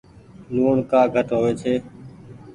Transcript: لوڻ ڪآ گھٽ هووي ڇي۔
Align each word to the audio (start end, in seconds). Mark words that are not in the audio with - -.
لوڻ 0.53 0.75
ڪآ 0.91 1.01
گھٽ 1.15 1.27
هووي 1.35 1.51
ڇي۔ 1.61 1.73